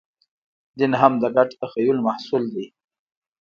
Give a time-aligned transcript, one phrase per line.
[0.77, 2.65] دین هم د ګډ تخیل محصول دی.